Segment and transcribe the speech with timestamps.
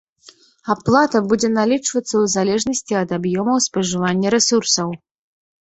[0.73, 4.99] Аплата будзе налічвацца ў залежнасці ад аб'ёмаў спажывання рэсурсаў.